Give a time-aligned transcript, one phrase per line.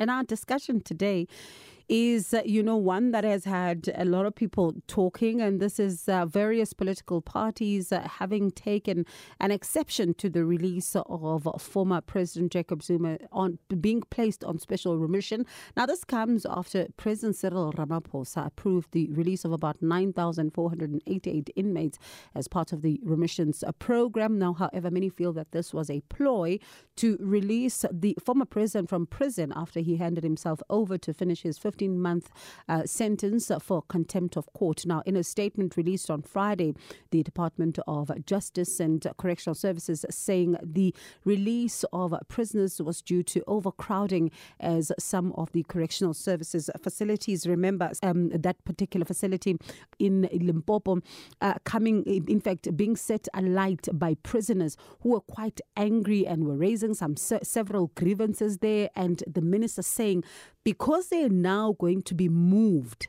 [0.00, 1.26] And our discussion today
[1.90, 5.80] is, uh, you know, one that has had a lot of people talking, and this
[5.80, 9.04] is uh, various political parties uh, having taken
[9.40, 14.98] an exception to the release of former President Jacob Zuma on being placed on special
[14.98, 15.44] remission.
[15.76, 21.98] Now, this comes after President Cyril Ramaphosa approved the release of about 9,488 inmates
[22.36, 24.38] as part of the remissions program.
[24.38, 26.60] Now, however, many feel that this was a ploy
[26.96, 31.58] to release the former president from prison after he handed himself over to finish his
[31.80, 32.30] 15 month
[32.68, 34.84] uh, sentence for contempt of court.
[34.84, 36.74] Now, in a statement released on Friday,
[37.10, 43.42] the Department of Justice and Correctional Services saying the release of prisoners was due to
[43.46, 47.46] overcrowding as some of the correctional services facilities.
[47.46, 49.56] Remember, um, that particular facility
[49.98, 50.98] in Limpopo
[51.40, 56.56] uh, coming, in fact, being set alight by prisoners who were quite angry and were
[56.56, 58.90] raising some se- several grievances there.
[58.94, 60.24] And the minister saying
[60.64, 63.08] because they're now going to be moved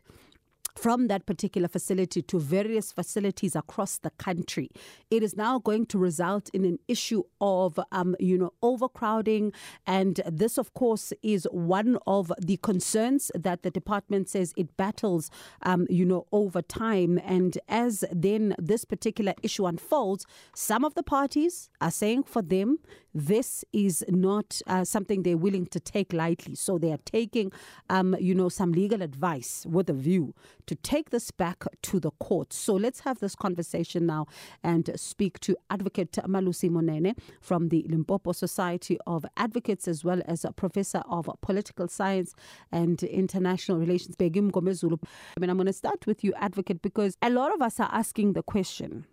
[0.76, 4.70] from that particular facility to various facilities across the country.
[5.10, 9.54] It is now going to result in an issue of, um, you know, overcrowding.
[9.86, 15.30] And this, of course, is one of the concerns that the department says it battles,
[15.64, 17.20] um, you know, over time.
[17.24, 20.26] And as then this particular issue unfolds,
[20.56, 22.80] some of the parties are saying for them,
[23.14, 26.56] this is not uh, something they're willing to take lightly.
[26.56, 27.52] So they are taking,
[27.90, 30.34] um, you know, some legal advice with a view
[30.68, 32.54] to take this back to the court.
[32.54, 34.28] So let's have this conversation now
[34.64, 40.46] and speak to Advocate Malose Monene from the Limpopo Society of Advocates, as well as
[40.46, 42.34] a professor of political science
[42.72, 45.00] and international relations, Bheki Mngomezulu.
[45.38, 47.90] I mean, I'm going to start with you, Advocate, because a lot of us are
[47.92, 49.06] asking the question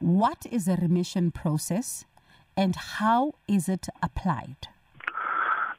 [0.00, 2.04] what is a remission process
[2.56, 4.68] and how is it applied?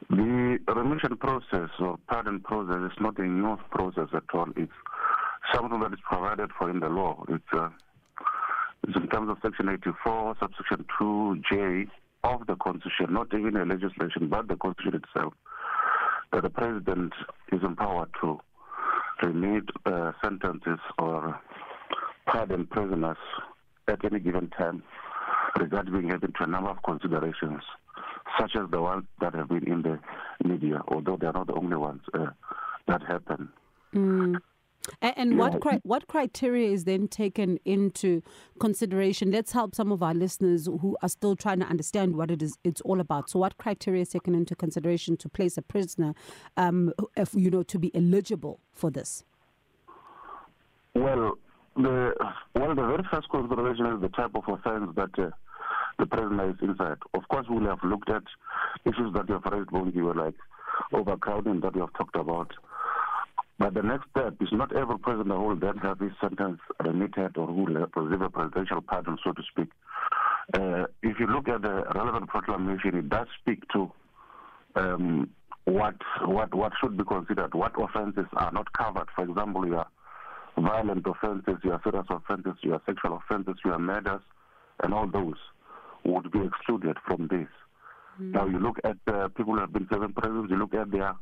[0.09, 4.47] The remission process or pardon process is not a new process at all.
[4.55, 4.71] It's
[5.55, 7.23] something that is provided for in the law.
[7.29, 7.69] It's, uh,
[8.87, 11.87] it's in terms of Section 84, subsection 2J
[12.23, 15.33] of the Constitution, not even a legislation, but the Constitution itself,
[16.33, 17.13] that the President
[17.51, 18.39] is empowered to
[19.23, 21.39] remit uh, sentences or
[22.25, 23.17] pardon prisoners
[23.87, 24.83] at any given time
[25.59, 27.61] regard being given to a number of considerations,
[28.39, 29.99] such as the ones that have been in the
[30.43, 32.25] media, although they are not the only ones uh,
[32.87, 33.49] that happen.
[33.93, 34.35] Mm.
[35.01, 38.21] And, and what cri- what criteria is then taken into
[38.59, 39.31] consideration?
[39.31, 42.57] Let's help some of our listeners who are still trying to understand what it is
[42.63, 43.29] it's all about.
[43.29, 46.13] So, what criteria is taken into consideration to place a prisoner,
[46.57, 49.23] um, if, you know, to be eligible for this?
[50.93, 51.37] Well,
[51.75, 52.13] the
[52.53, 55.31] well, the very first consideration is the type of offence that uh,
[55.99, 56.97] the prisoner is inside.
[57.13, 58.23] Of course, we will have looked at
[58.85, 60.35] issues that you have raised, Bongi, were like
[60.93, 62.51] overcrowding that you have talked about.
[63.57, 67.37] But the next step is not every president who will then have his sentence remitted
[67.37, 69.69] or who will receive a presidential pardon, so to speak.
[70.53, 73.91] Uh, if you look at the relevant proclamation, it does speak to
[74.75, 75.29] um,
[75.63, 75.95] what
[76.25, 79.07] what what should be considered, what offences are not covered.
[79.15, 79.85] For example, your
[80.57, 84.21] violent offences, your serious offences, your sexual offences, your murders,
[84.83, 85.37] and all those
[86.03, 87.47] would be excluded from this.
[88.21, 88.31] Mm.
[88.31, 91.15] Now you look at uh, people who have been serving prisons, you look at their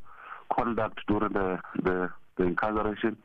[0.54, 3.18] conduct during the, the, the incarceration,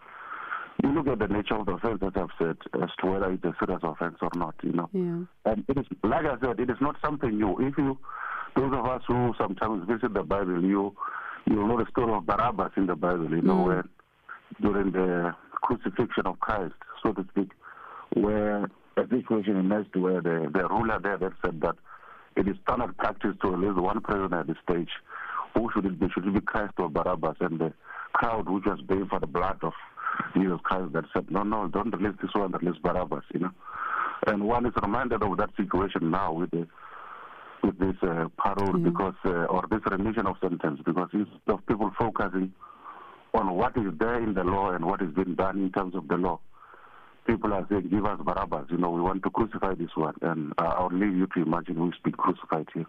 [0.82, 3.44] you look at the nature of the offense that I've said as to whether it's
[3.44, 4.88] a serious offense or not, you know.
[4.92, 5.52] Yeah.
[5.52, 7.58] And it is, like I said, it is not something new.
[7.58, 7.98] If you,
[8.54, 10.94] those of us who sometimes visit the Bible, you,
[11.46, 13.66] you know the story of Barabbas in the Bible, you know, mm.
[13.66, 13.84] where
[14.60, 17.50] during the crucifixion of Christ, so to speak,
[18.14, 21.76] where a situation emerged where the, the ruler there that said that
[22.36, 24.90] it is standard practice to release one prisoner at the stage.
[25.58, 26.08] Who should it be?
[26.14, 27.36] Should it be Christ or Barabbas?
[27.40, 27.72] And the
[28.12, 29.72] crowd, which was baying for the blood of
[30.34, 33.50] Jesus Christ, that said, no, no, don't release this one, release Barabbas, you know.
[34.28, 36.66] And one is reminded of that situation now with the
[37.64, 38.84] with this uh, parole mm-hmm.
[38.84, 42.52] because uh, or this remission of sentence because instead of people focusing
[43.34, 46.06] on what is there in the law and what is being done in terms of
[46.06, 46.38] the law,
[47.26, 48.66] people are saying, give us Barabbas.
[48.70, 50.14] You know, we want to crucify this one.
[50.22, 52.86] And uh, I'll leave you to imagine who's been crucified here.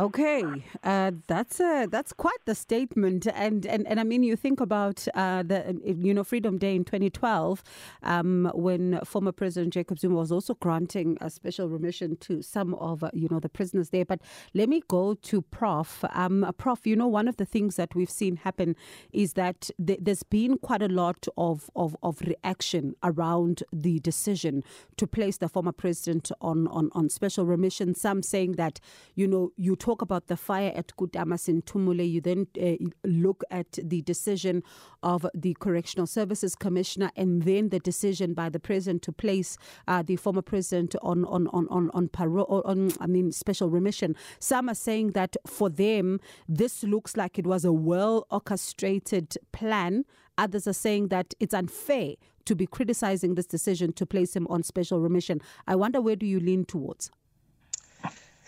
[0.00, 0.42] Okay,
[0.82, 5.06] uh, that's uh, that's quite the statement, and and, and I mean, you think about
[5.14, 7.62] uh, the you know Freedom Day in 2012,
[8.02, 13.04] um, when former President Jacob Zuma was also granting a special remission to some of
[13.04, 14.06] uh, you know the prisoners there.
[14.06, 14.22] But
[14.54, 16.02] let me go to Prof.
[16.14, 18.76] Um, Prof, you know, one of the things that we've seen happen
[19.12, 24.64] is that th- there's been quite a lot of, of of reaction around the decision
[24.96, 27.94] to place the former president on on on special remission.
[27.94, 28.80] Some saying that
[29.14, 33.72] you know you talk about the fire at Kutama Sinthumule, you then uh, look at
[33.82, 34.62] the decision
[35.02, 39.58] of the Correctional Services Commissioner and then the decision by the president to place
[39.88, 44.14] uh, the former president on on on on, on parole on I mean special remission.
[44.38, 50.04] Some are saying that for them this looks like it was a well orchestrated plan.
[50.38, 52.14] Others are saying that it's unfair
[52.44, 55.40] to be criticizing this decision to place him on special remission.
[55.66, 57.10] I wonder where do you lean towards?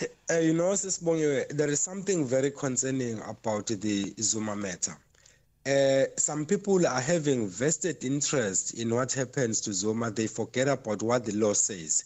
[0.01, 4.97] Uh, you know, there is something very concerning about the Zuma matter.
[5.65, 10.11] Uh, some people are having vested interest in what happens to Zuma.
[10.11, 12.05] They forget about what the law says.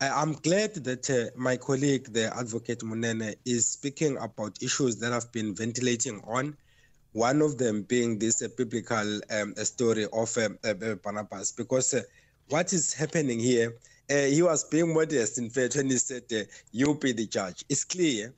[0.00, 5.30] Uh, I'm glad that my colleague, the advocate Monene, is speaking about issues that I've
[5.32, 6.56] been ventilating on.
[7.12, 10.38] One of them being this biblical um, story of
[11.02, 11.94] Barnabas, because
[12.48, 13.74] what is happening here
[14.08, 16.42] he was being modest, in fact, when he said, uh,
[16.72, 17.64] You be the judge.
[17.68, 18.32] It's clear.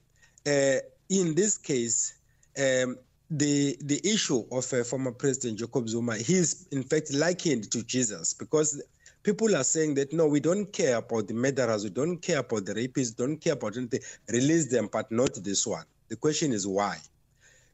[0.46, 0.78] Uh,
[1.10, 2.14] in this case,
[2.58, 2.96] um,
[3.30, 8.32] the the issue of uh, former President Jacob Zuma, he's in fact likened to Jesus
[8.32, 8.82] because
[9.22, 12.64] people are saying that no, we don't care about the murderers, we don't care about
[12.64, 14.00] the rapists, don't care about anything.
[14.30, 15.84] Release them, but not this one.
[16.08, 16.98] The question is why?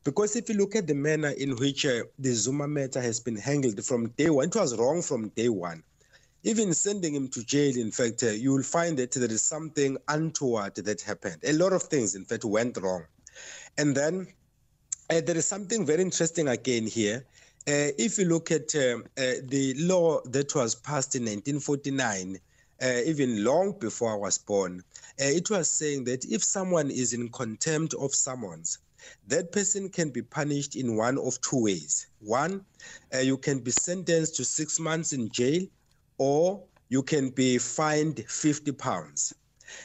[0.03, 3.37] Because if you look at the manner in which uh, the Zuma matter has been
[3.37, 5.83] handled from day one, it was wrong from day one
[6.45, 9.97] even sending him to jail, in fact, uh, you will find that there is something
[10.09, 11.39] untoward that happened.
[11.45, 13.05] A lot of things, in fact, went wrong.
[13.79, 14.27] And then
[15.11, 17.25] uh, there is something very interesting again here.
[17.67, 22.39] Uh, if you look at um, uh, the law that was passed in 1949,
[22.83, 24.83] uh, even long before I was born,
[25.19, 28.79] uh, it was saying that if someone is in contempt of summons,
[29.29, 32.07] that person can be punished in one of two ways.
[32.21, 32.65] One,
[33.23, 35.67] you can be sentenced to six months in jail
[36.19, 39.35] or you can be fined 50 pounds.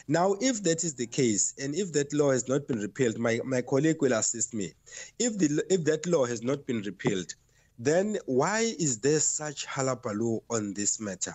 [0.06, 3.40] Now, if that is the case, and if that law has not been repealed, my,
[3.44, 4.74] my colleague will assist me.
[5.18, 7.34] If, the, if that law has not been repealed,
[7.78, 11.34] then why is there such halabaloo on this matter?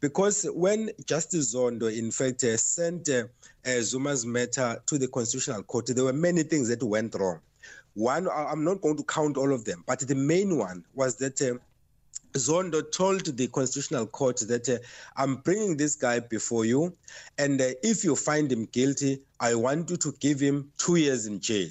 [0.00, 3.24] Because when Justice Zondo, in fact, uh, sent uh,
[3.64, 7.40] uh, Zuma's matter to the Constitutional Court, there were many things that went wrong.
[7.94, 11.40] One, I'm not going to count all of them, but the main one was that
[11.40, 11.54] uh,
[12.36, 14.78] Zondo told the Constitutional Court that uh,
[15.16, 16.94] I'm bringing this guy before you,
[17.38, 21.26] and uh, if you find him guilty, I want you to give him two years
[21.26, 21.70] in jail.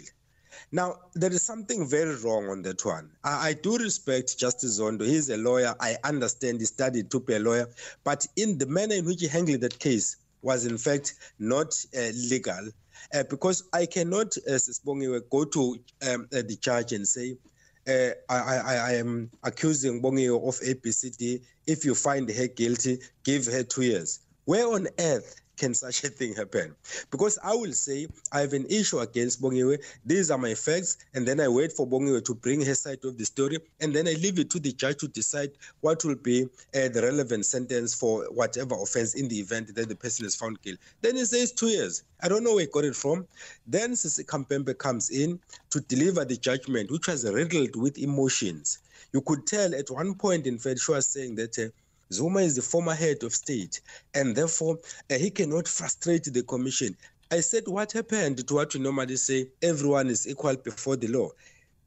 [0.72, 3.12] Now, there is something very wrong on that one.
[3.24, 5.06] I, I, do respect Justice Zondo.
[5.06, 5.76] He's a lawyer.
[5.80, 7.68] I understand he studied to be a lawyer.
[8.04, 12.12] But in the manner in which he handled that case was, in fact, not uh,
[12.30, 12.70] legal.
[13.14, 15.78] Uh, because I cannot, as uh, go to
[16.10, 17.38] um, uh, the judge and say,
[17.88, 21.42] uh, I, I, I, am accusing Bongiwe of ABCD.
[21.68, 24.22] If you find her guilty, give her two years.
[24.46, 26.76] Where on earth can such a thing happen?
[27.12, 29.78] Because I will say I have an issue against Bongiwe.
[30.06, 33.18] These are my facts, and then I wait for Bongiwe to bring her side of
[33.18, 35.52] the story, and then I leave it to the judge to decide
[35.82, 39.96] what will be uh, the relevant sentence for whatever offense in the event that the
[39.96, 40.80] person is found guilty.
[41.02, 42.04] Then he says two years.
[42.22, 43.28] I don't know where he got it from.
[43.68, 45.40] Then Sisi Khampepe comes in
[45.70, 48.80] to deliver the judgment, which was riddled with emotions.
[49.14, 51.58] You could tell at one point, in fact, she was saying that.
[51.58, 51.70] Uh,
[52.12, 53.82] Zuma is the former head of state,
[54.14, 54.78] and therefore
[55.10, 56.96] uh, he cannot frustrate the commission.
[57.32, 61.32] I said, What happened to what we normally say everyone is equal before the law?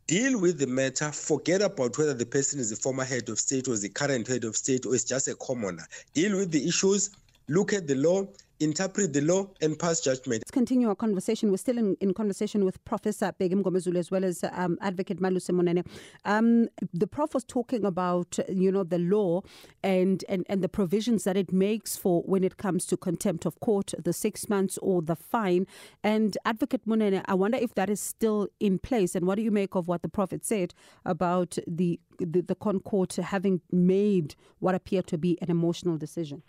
[0.08, 3.68] Deal with the matter, forget about whether the person is the former head of state
[3.68, 5.86] or the current head of state or is just a commoner.
[6.14, 7.10] Deal with the issues,
[7.46, 8.26] look at the law,
[8.60, 10.40] interpret the law and pass judgment.
[10.40, 11.50] Let's continue our conversation.
[11.50, 15.50] We're still in, in conversation with Professor Bheki Mngomezulu as well as um, Advocate Malose
[15.50, 15.86] Monene.
[16.24, 19.42] Um, the prof was talking about, you know, the law
[19.82, 23.58] and, and, and the provisions that it makes for when it comes to contempt of
[23.60, 25.66] court, the six months or the fine.
[26.02, 29.14] And Advocate Monene, I wonder if that is still in place.
[29.14, 30.74] And what do you make of what the prophet said
[31.04, 36.42] about the, the, the Court having made what appeared to be an emotional decision?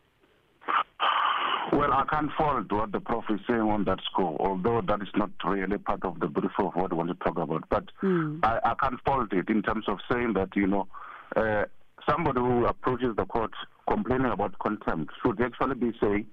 [1.72, 5.10] Well, I can't fault what the prof is saying on that score, although that is
[5.16, 7.64] not really part of the brief of what we want to talk about.
[7.70, 8.40] But mm.
[8.44, 10.88] I, I, can't fault it in terms of saying that, you know,
[11.36, 11.66] uh,
[12.10, 13.52] somebody who approaches the court
[13.88, 16.26] complaining about contempt should actually be saying,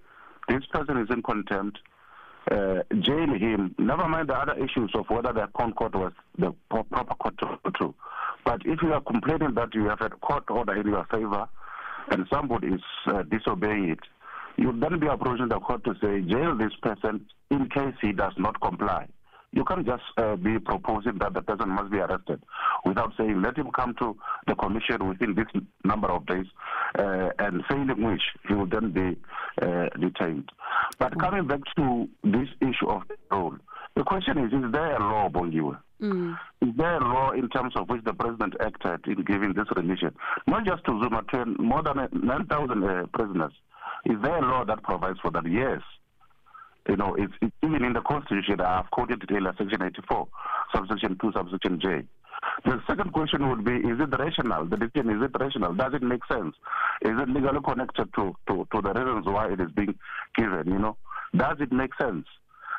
[0.49, 1.78] this person is in contempt.
[2.50, 3.75] uh, jail him.
[3.78, 7.95] Never mind the other issues of whether the court was the proper court to to.
[8.45, 11.49] But if you are complaining that you have a court order in your favor
[12.09, 13.99] and somebody is uh, disobeying it,
[14.56, 18.32] you then be approaching the court to say, jail this person in case he does
[18.38, 19.06] not comply.
[19.52, 22.42] You can't just uh, be proposing that the person must be arrested
[22.84, 25.46] without saying, let him come to the commission within this
[25.84, 26.46] number of days,
[26.98, 29.16] uh, and failing which he will then be
[29.62, 30.50] uh, detained.
[30.98, 31.20] But mm.
[31.20, 33.56] coming back to this issue of parole,
[33.94, 35.78] the question is, is there a law, Bongiwe?
[36.02, 36.36] Mm.
[36.60, 40.14] Is there a law in terms of which the president acted in giving this remission?
[40.46, 43.52] Not just to Zuma, to more than 9,000 uh, prisoners.
[44.06, 45.50] Is there a law that provides for that?
[45.50, 45.80] Yes.
[46.88, 47.32] You know, it's,
[47.64, 48.60] even in the Constitution.
[48.60, 50.28] I have quoted it in Section 84,
[50.72, 52.02] subsection 2, subsection J.
[52.64, 54.66] The second question would be, is it rational?
[54.66, 55.75] The decision, is it rational?
[55.75, 56.54] Does it make sense?
[57.02, 59.98] Is it legally connected to, to, to the reasons why it is being
[60.36, 60.96] given, you know?
[61.36, 62.26] Does it make sense?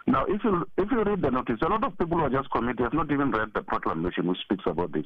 [0.08, 2.50] Now, if you if you read the notice, a lot of people who are just
[2.52, 5.04] committed have not even read the proclamation which speaks about this,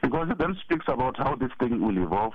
[0.00, 2.32] because it then speaks about how this thing will evolve,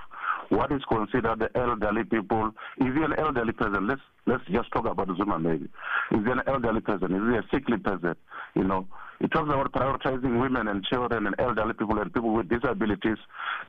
[0.50, 2.52] what is considered the elderly people.
[2.78, 3.88] Is he an elderly person?
[3.88, 5.66] Let's let's just talk about Zuma maybe.
[6.12, 7.16] Is he an elderly person?
[7.16, 8.16] Is he a sickly person?
[8.54, 8.86] You know,
[9.20, 13.18] it talks about prioritizing women and children and elderly people and people with disabilities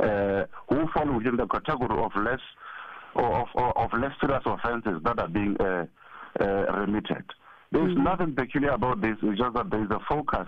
[0.01, 2.41] uh, who fall within the category of less
[3.15, 5.87] of, of less serious offences that are being uh,
[6.41, 6.45] uh,
[6.77, 7.25] remitted.
[7.75, 8.05] There's mm-hmm.
[8.05, 9.17] nothing peculiar about this.
[9.21, 10.47] It's just that there is a focus,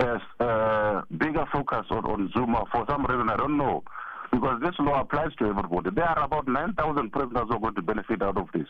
[0.00, 3.30] a uh, bigger focus on, on Zuma for some reason.
[3.30, 3.82] I don't know.
[4.30, 5.88] Because this law applies to everybody.
[5.94, 8.66] There are about 9,000 prisoners who are going to benefit out of this.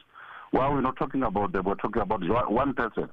[0.52, 3.09] Why are we're not talking about them, we're talking about one person,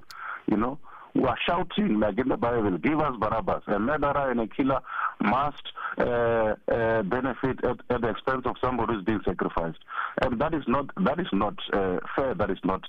[0.45, 0.77] you know,
[1.15, 3.63] We are shouting like in the Bible, give us Barabbas.
[3.67, 4.81] A murderer and a killer
[5.19, 5.63] must
[5.97, 9.79] uh, uh, benefit at, at, the expense of somebody who's being sacrificed.
[10.21, 12.83] And that is not, that is not uh, fair, that is not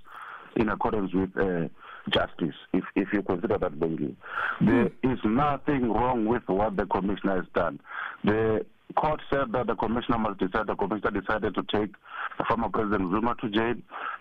[0.59, 1.69] in accordance with uh,
[2.11, 4.15] justice, if, if you consider that Bengi.
[4.61, 5.11] There hmm.
[5.11, 7.81] is nothing wrong with what the commissioner has done.
[8.25, 8.65] The
[8.97, 10.67] court said that the commissioner must decide.
[10.67, 11.95] The commissioner decided to take
[12.38, 13.75] the former President Zuma to jail.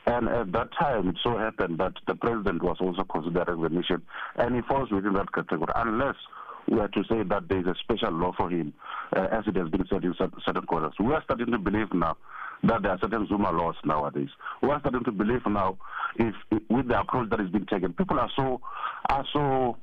[0.05, 4.01] And at that time, it so happened that the president was also considering the mission.
[4.35, 6.15] And he falls within that category, unless
[6.67, 8.73] we are to say that there is a special law for him,
[9.15, 10.93] uh, as it has been said in certain quarters.
[10.99, 12.17] We are starting to believe now
[12.63, 14.29] that there are certain Zuma laws nowadays.
[14.61, 15.77] We are starting to believe now,
[16.15, 18.61] if, if with the approach that is being taken, people are so
[19.09, 19.77] are so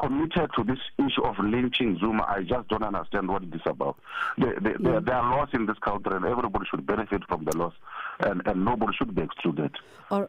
[0.00, 2.24] committed to this issue of lynching Zuma.
[2.28, 3.98] I just don't understand what it is about.
[4.36, 5.06] There, there, there, mm.
[5.06, 7.72] there are laws in this country, and everybody should benefit from the laws,
[8.20, 9.74] and, and nobody should be excluded.
[10.10, 10.28] Or,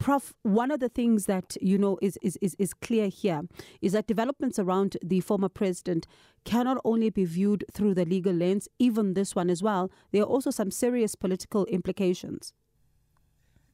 [0.00, 3.42] Prof, one of the things that you know is, is, is, is clear here
[3.80, 6.06] is that developments around the former president
[6.44, 9.90] cannot only be viewed through the legal lens, even this one as well.
[10.12, 12.52] There are also some serious political implications.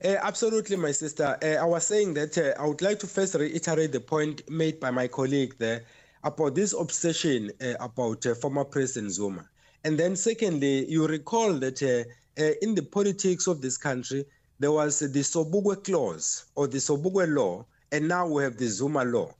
[0.04, 1.38] Uh, absolutely, my sister.
[1.42, 4.78] Uh, I was saying that uh, I would like to first reiterate the point made
[4.78, 5.84] by my colleague there
[6.24, 9.48] about this obsession uh, about uh, former President Zuma.
[9.82, 14.26] And then, secondly, you recall that uh, in the politics of this country,
[14.58, 19.04] there was the Sobukwe clause or the Sobukwe law, and now we have the Zuma
[19.04, 19.32] law.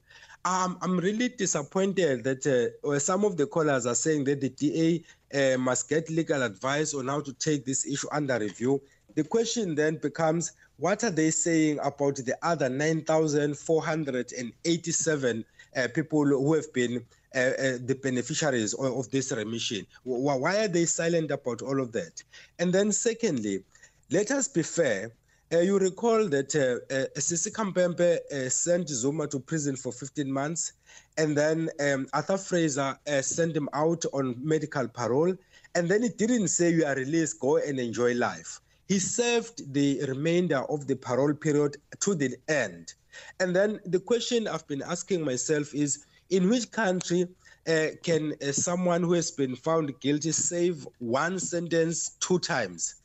[0.46, 5.90] Um, I'm really disappointed that some of the callers are saying that the DA must
[5.90, 8.80] get legal advice on how to take this issue under review
[9.14, 15.44] the question then becomes what are they saying about the other 9,487
[15.76, 17.04] uh, people who have been
[17.34, 19.86] uh, uh, the beneficiaries of, of, this remission?
[20.02, 22.22] Why are they silent about all of that?
[22.58, 23.62] And then, secondly,
[24.10, 25.12] let us be fair.
[25.52, 30.32] Uh, you recall that uh, uh, Sisi Khampepe uh, sent Zuma to prison for 15
[30.32, 30.72] months,
[31.18, 35.36] and then um, Arthur Fraser sent him out on medical parole,
[35.76, 38.60] and then it didn't say you are released, go and enjoy life.
[38.86, 42.94] He served the remainder of the parole period to the end.
[43.40, 47.28] And then the question I've been asking myself is in which country
[47.66, 52.96] uh, can uh, someone who has been found guilty save one sentence two times?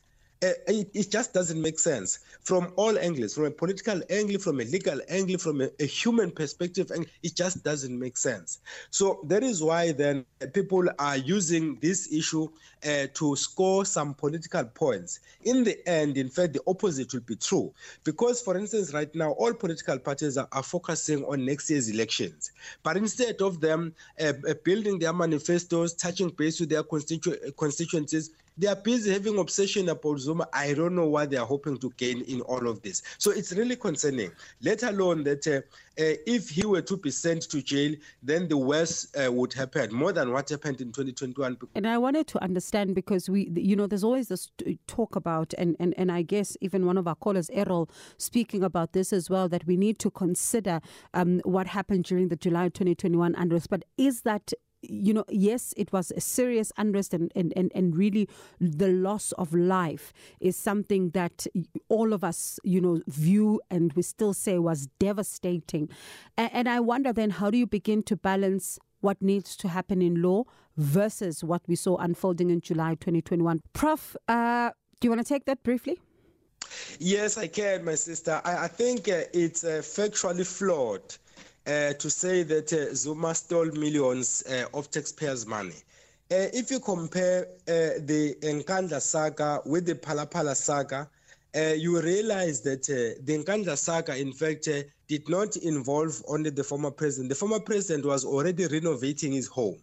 [0.42, 4.58] Uh, it, it, just doesn't make sense from all angles, from a political angle, from
[4.58, 8.60] a legal angle, from a, a human perspective, and it just doesn't make sense.
[8.90, 12.48] So that is why then people are using this issue
[12.86, 15.20] uh, to score some political points.
[15.42, 17.74] In the end, in fact, the opposite will be true.
[18.04, 22.52] Because, for instance, right now, all political parties are, are focusing on next year's elections.
[22.82, 24.32] But instead of them uh
[24.64, 30.18] building their manifestos, touching base with their constitu- constituencies, They are busy having obsession about
[30.18, 30.48] Zuma.
[30.52, 33.02] I don't know what they are hoping to gain in all of this.
[33.18, 35.60] So it's really concerning, let alone that uh,
[36.00, 39.94] uh, if he were to be sent to jail, then the worst uh, would happen,
[39.94, 41.58] more than what happened in 2021.
[41.74, 44.50] And I wanted to understand because we, you know, there's always this
[44.86, 48.92] talk about, and, and, and I guess even one of our callers, Errol, speaking about
[48.92, 50.80] this as well, that we need to consider
[51.12, 53.68] um, what happened during the July 2021 unrest.
[53.68, 54.52] But is that
[54.82, 58.28] you know, yes, it was a serious unrest, and, and, and, and really
[58.60, 61.46] the loss of life is something that
[61.88, 65.88] all of us, you know, view and we still say was devastating.
[66.36, 70.02] And, and I wonder then, how do you begin to balance what needs to happen
[70.02, 70.44] in law
[70.76, 73.60] versus what we saw unfolding in July 2021?
[73.72, 74.70] Prof, uh,
[75.00, 75.98] do you want to take that briefly?
[76.98, 78.40] Yes, I can, my sister.
[78.44, 81.02] I, I think uh, it's uh, factually flawed
[81.66, 85.74] uh, to say that uh, Zuma stole millions uh, of taxpayers' money.
[86.30, 91.08] Uh, if you compare uh, the Nkandla saga with the Phala Phala saga,
[91.54, 94.68] you realize that the Nkandla saga, in fact,
[95.08, 97.28] did not involve only the former president.
[97.28, 99.76] The former president was already renovating his home.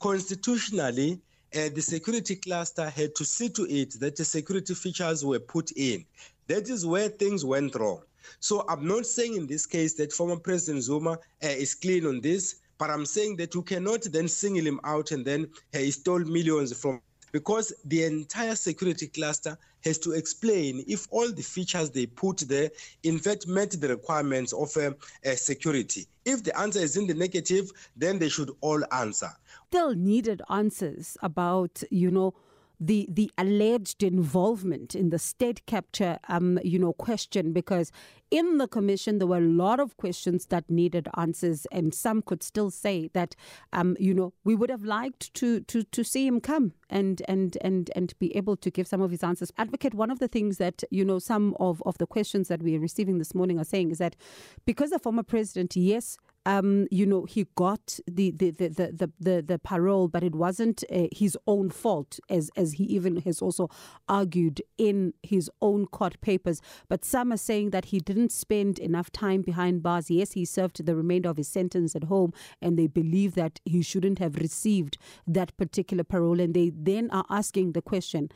[0.00, 1.20] Constitutionally,
[1.52, 6.04] the security cluster had to see to it that the security features were put in.
[6.48, 8.02] That is where things went wrong.
[8.40, 12.20] So I'm not saying in this case that former President Zuma uh, is clean on
[12.20, 15.90] this, but I'm saying that you cannot then single him out and then uh, he
[15.90, 17.00] stole millions from
[17.34, 22.70] because the entire security cluster has to explain if all the features they put there
[23.02, 24.92] in fact met the requirements of uh,
[25.26, 26.06] uh, security.
[26.24, 29.30] If the answer is in the negative, then they should all answer.
[29.66, 32.34] Still needed answers about, you know,
[32.86, 37.90] the the alleged involvement in the state capture um, you know question because
[38.30, 42.42] in the commission there were a lot of questions that needed answers and some could
[42.42, 43.34] still say that
[43.72, 47.56] um, you know we would have liked to to to see him come and and
[47.62, 49.52] and and be able to give some of his answers.
[49.56, 52.76] Advocate one of the things that you know some of of the questions that we
[52.76, 54.16] are receiving this morning are saying is that
[54.64, 59.42] because the former president yes um, you know, he got the the, the, the, the,
[59.42, 63.68] the parole, but it wasn't uh, his own fault, as as he even has also
[64.08, 66.60] argued in his own court papers.
[66.88, 70.10] But some are saying that he didn't spend enough time behind bars.
[70.10, 73.82] Yes, he served the remainder of his sentence at home, and they believe that he
[73.82, 76.40] shouldn't have received that particular parole.
[76.40, 78.28] And they then are asking the question: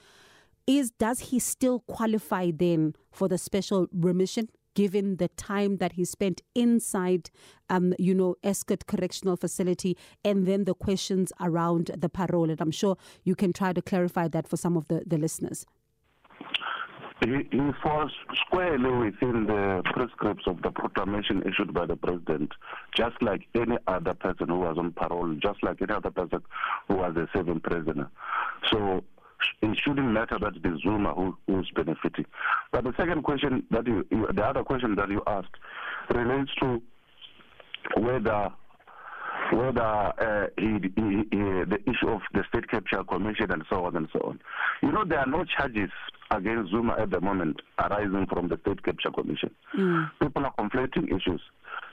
[0.67, 4.49] Is does he still qualify then for the special remission?
[4.83, 7.31] Given the time that he spent inside,
[7.69, 12.49] um, you know, Estcourt Correctional Facility, and then the questions around the parole.
[12.49, 15.67] And I'm sure you can try to clarify that for some of the, the listeners.
[17.25, 18.13] He, he falls
[18.47, 22.53] squarely within the prescripts of the proclamation issued by the president,
[22.95, 26.41] just like any other person who was on parole, just like any other person
[26.87, 28.09] who was a serving prisoner.
[28.71, 29.03] So
[29.63, 32.27] it shouldn't matter that it is Zuma who, who's benefiting.
[32.73, 35.57] But the second question that you, you, the other question that you asked
[36.11, 36.83] relates to
[37.97, 38.51] whether
[39.53, 43.97] whether uh, he, he, he, the issue of the state capture commission and so on
[43.97, 44.41] and so on.
[44.83, 45.91] You know, there are no charges
[46.31, 49.51] against Zuma at the moment arising from the state capture commission.
[49.77, 50.11] Mm.
[50.21, 51.41] People are conflating issues.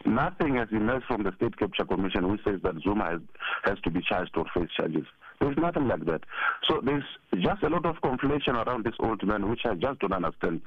[0.05, 3.21] Nothing has emerged from the state capture commission which says that Zuma has,
[3.63, 5.05] has to be charged or face charges.
[5.39, 6.21] There's nothing like that.
[6.67, 7.03] So there's
[7.39, 10.61] just a lot of conflation around this old man, which I just don't understand.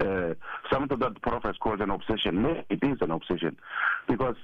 [0.00, 0.34] Uh,
[0.72, 2.42] something that Prof has called an obsession.
[2.42, 3.56] Maybe it is an obsession.
[4.08, 4.36] Because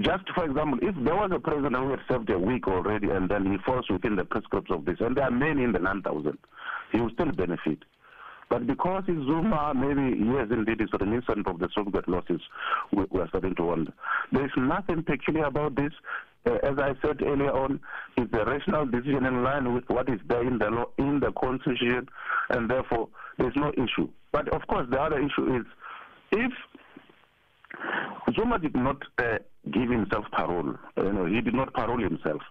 [0.00, 3.28] just for example, if there was a president who had served a week already and
[3.28, 6.36] then he falls within the prescripts of this, and there are many in the 9,000,
[6.92, 7.78] he will still benefit.
[8.48, 12.24] But because it's Zuma, maybe yes, indeed, it's reminiscent of the Sobukwe laws
[12.92, 13.92] we, we are starting to wonder.
[14.30, 15.92] There is nothing peculiar about this.
[16.46, 17.80] Uh, as I said earlier on,
[18.16, 21.32] it's a rational decision in line with what is there in the law, in the
[21.32, 22.08] constitution,
[22.50, 24.08] and therefore there's no issue.
[24.30, 25.66] But of course, the other issue is
[26.30, 26.52] if
[28.34, 29.38] Zuma did not uh,
[29.72, 32.42] give himself parole, you know, he did not parole himself.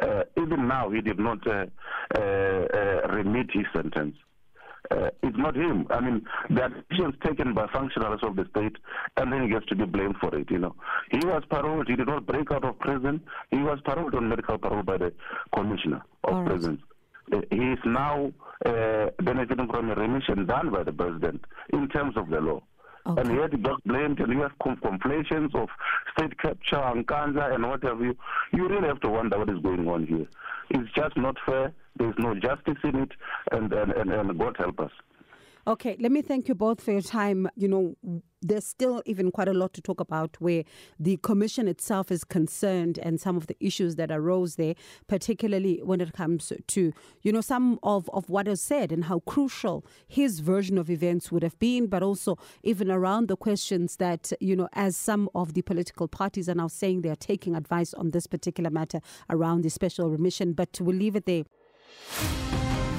[0.00, 1.66] Uh, even now, he did not uh,
[2.16, 4.16] uh, uh, remit his sentence
[4.92, 5.86] uh, it's not him.
[5.90, 8.76] I mean, the decisions taken by functionaries of the state,
[9.16, 10.50] and then he gets to be blamed for it.
[10.50, 10.74] You know,
[11.10, 11.88] he was paroled.
[11.88, 13.20] He did not break out of prison.
[13.50, 15.12] He was paroled on medical parole by the
[15.54, 16.46] commissioner of right.
[16.46, 16.80] prisons.
[17.32, 18.32] Uh, he is now
[18.66, 22.60] uh, benefiting from a remission done by the president in terms of the law.
[23.04, 23.20] Okay.
[23.20, 25.68] And yet he got blamed, and you have conflations of
[26.16, 28.16] state capture, Nkandla, and what have you.
[28.52, 30.26] You really have to wonder what is going on here.
[30.70, 31.72] It's just not fair.
[31.98, 33.12] There's no justice in it,
[33.50, 34.92] and, and, and, and God help us.
[35.64, 37.48] Okay, let me thank you both for your time.
[37.54, 37.96] You know,
[38.40, 40.64] there's still even quite a lot to talk about where
[40.98, 44.74] the commission itself is concerned and some of the issues that arose there,
[45.06, 49.20] particularly when it comes to, you know, some of, of what is said and how
[49.20, 54.32] crucial his version of events would have been, but also even around the questions that,
[54.40, 58.10] you know, as some of the political parties are now saying they're taking advice on
[58.10, 60.54] this particular matter around the special remission.
[60.54, 61.44] But we'll leave it there.